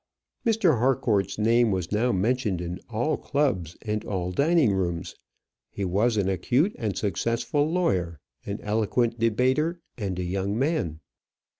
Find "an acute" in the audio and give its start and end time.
6.17-6.75